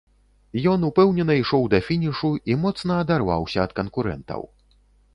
Ён 0.71 0.87
упэўнена 0.89 1.35
ішоў 1.41 1.69
да 1.75 1.79
фінішу 1.89 2.33
і 2.55 2.59
моцна 2.65 2.93
адарваўся 3.05 3.57
ад 3.69 3.81
канкурэнтаў. 3.83 4.41